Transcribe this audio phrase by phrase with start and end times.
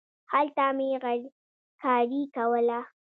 [0.31, 2.79] هلته مې غريبکاري کوله.